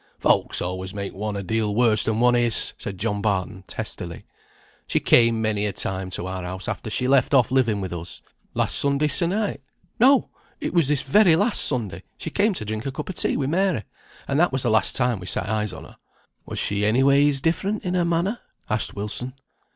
[0.17, 4.25] "Folks always make one a deal worse than one is," said John Barton, testily.
[4.87, 8.23] "She came many a time to our house after she left off living with us.
[8.55, 9.61] Last Sunday se'nnight
[9.99, 10.31] no!
[10.59, 13.51] it was this very last Sunday, she came to drink a cup of tea with
[13.51, 13.83] Mary;
[14.27, 15.97] and that was the last time we set eyes on her."
[16.47, 18.39] "Was she any ways different in her manner?"
[18.71, 19.33] asked Wilson.